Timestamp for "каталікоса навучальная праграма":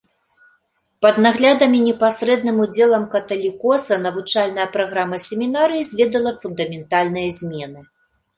3.15-5.21